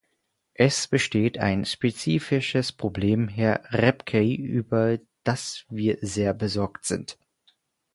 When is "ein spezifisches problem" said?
1.37-3.27